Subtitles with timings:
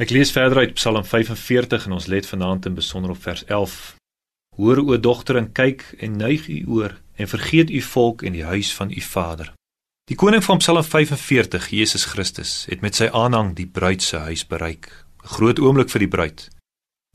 [0.00, 3.96] Ek lees verder uit Psalm 45 en ons let vanaand in besonder op vers 11.
[4.56, 8.44] Hoor o dogter en kyk en neig u oor en vergeet u volk en die
[8.44, 9.52] huis van u vader.
[10.08, 14.46] Die koning van Psalm 45, Jesus Christus, het met sy aanhang die bruid se huis
[14.46, 14.88] bereik.
[15.20, 16.48] 'n Groot oomblik vir die bruid.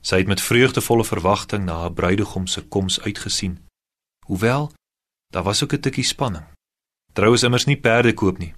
[0.02, 3.58] Sy het met vreugdevolle verwagting na haar bruidegom se koms uitgesien.
[4.26, 4.72] Hoewel
[5.34, 6.46] daar was ook 'n tikkie spanning.
[7.12, 8.54] Trou is immers nie perde koop nie.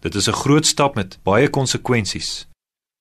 [0.00, 2.48] Dit is 'n groot stap met baie konsekwensies.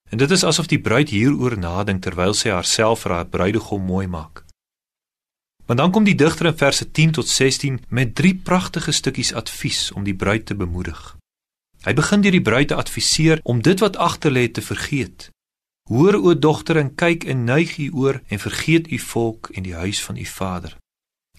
[0.09, 4.07] En dit is asof die bruid hieroor nadink terwyl sy haarself vir haar bruidegom mooi
[4.07, 4.43] maak.
[5.67, 9.91] Maar dan kom die digter in verse 10 tot 16 met drie pragtige stukkies advies
[9.91, 11.17] om die bruid te bemoedig.
[11.83, 15.29] Hy begin deur die bruid te adviseer om dit wat agter lê te vergeet.
[15.91, 19.75] Hoor o dogter en kyk en neig u oor en vergeet u volk en die
[19.75, 20.77] huis van u vader.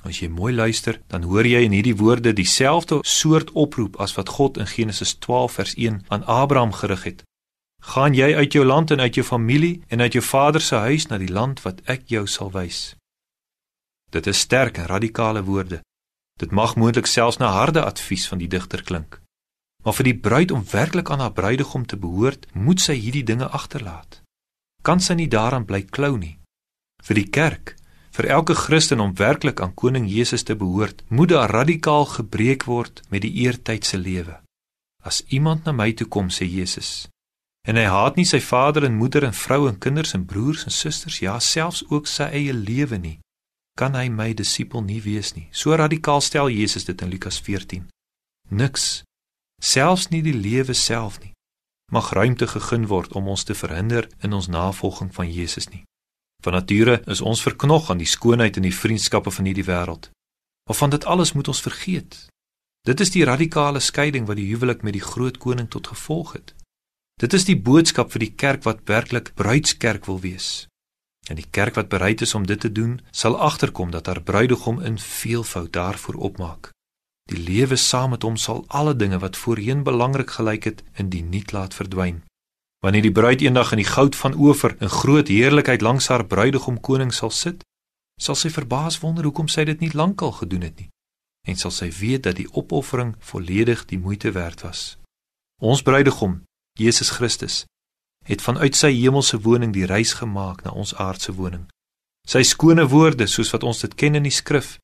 [0.04, 4.28] As jy mooi luister, dan hoor jy in hierdie woorde dieselfde soort oproep as wat
[4.36, 7.24] God in Genesis 12 vers 1 aan Abraham gerig het
[7.82, 11.06] Gaan jy uit jou land en uit jou familie en uit jou vader se huis
[11.06, 12.96] na die land wat ek jou sal wys.
[14.10, 15.80] Dit is sterk en radikale woorde.
[16.38, 19.20] Dit mag moontlik selfs na harde advies van die digter klink.
[19.84, 23.48] Maar vir die bruid om werklik aan haar bruidegom te behoort, moet sy hierdie dinge
[23.48, 24.22] agterlaat.
[24.82, 26.38] Kan sy nie daaraan bly klou nie.
[27.02, 27.74] Vir die kerk,
[28.14, 33.02] vir elke Christen om werklik aan koning Jesus te behoort, moet daar radikaal gebreek word
[33.08, 34.40] met die eertydse lewe.
[35.04, 37.08] As iemand na my toe kom, sê Jesus,
[37.68, 40.72] En hy haat nie sy vader en moeder en vrou en kinders en broers en
[40.72, 43.18] susters, ja, selfs ook sy eie lewe nie.
[43.76, 45.50] Kan hy my disipel nie wees nie?
[45.52, 47.84] So radikaal stel Jesus dit in Lukas 14.
[48.48, 49.02] Niks,
[49.60, 51.34] selfs nie die lewe self nie,
[51.92, 55.84] mag ruimte gegee word om ons te verhinder in ons navolging van Jesus nie.
[56.42, 60.08] Van nature is ons verknog aan die skoonheid en die vriendskappe van hierdie wêreld.
[60.68, 62.16] Maar van dit alles moet ons vergeet.
[62.86, 66.54] Dit is die radikale skeiding wat die huwelik met die groot koning tot gevolg het.
[67.18, 70.68] Dit is die boodskap vir die kerk wat werklik bruidskerk wil wees.
[71.26, 74.78] En die kerk wat bereid is om dit te doen, sal agterkom dat haar bruidegom
[74.80, 76.70] in veelvoud daarvoor opmaak.
[77.28, 81.22] Die lewe saam met hom sal alle dinge wat voorheen belangrik gelyk het, in die
[81.22, 82.22] niet laat verdwyn.
[82.86, 86.80] Wanneer die bruid eendag in die goud van Ofer in groot heerlikheid langs haar bruidegom
[86.80, 87.66] koning sal sit,
[88.20, 90.88] sal sy verbaas wonder hoekom sy dit nie lankal gedoen het nie.
[91.50, 94.98] En sal sy weet dat die opoffering volledig die moeite werd was.
[95.58, 96.46] Ons bruidegom
[96.78, 97.64] Jesus Christus
[98.28, 101.64] het vanuit sy hemelse woning die reis gemaak na ons aardse woning.
[102.28, 104.76] Sy skone woorde, soos wat ons dit ken in die skrif,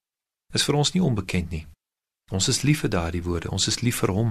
[0.56, 1.66] is vir ons nie onbekend nie.
[2.32, 4.31] Ons is lief vir daardie woorde, ons is lief vir hom.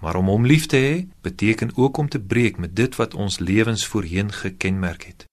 [0.00, 3.38] Maar om hom lief te hê, beteken ook om te breek met dit wat ons
[3.38, 5.26] lewens voorheen gekenmerk het.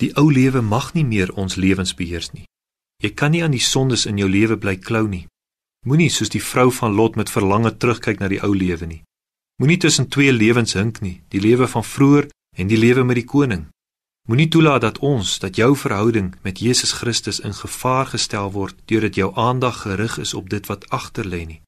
[0.00, 2.48] Die ou lewe mag nie meer ons lewens beheers nie.
[3.04, 5.26] Jy kan nie aan die sondes in jou lewe bly klou nie.
[5.84, 9.02] Moenie soos die vrou van Lot met verlange terugkyk na die ou lewe nie.
[9.56, 13.24] Moenie tussen twee lewens hink nie, die lewe van vroeër en die lewe met die
[13.24, 13.66] koning.
[14.28, 19.14] Moenie toelaat dat ons, dat jou verhouding met Jesus Christus in gevaar gestel word deurdat
[19.14, 21.60] jou aandag gerig is op dit wat agter lê nie.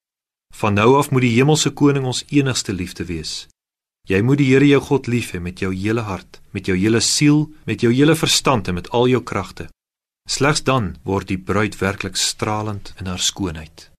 [0.54, 3.46] Van nou af moet die hemelse koning ons enigste liefde wees.
[4.08, 7.00] Jy moet die Here jou God lief hê met jou hele hart, met jou hele
[7.00, 9.68] siel, met jou hele verstand en met al jou kragte.
[10.28, 13.90] Slegs dan word die bruid werklik stralend in haar skoonheid.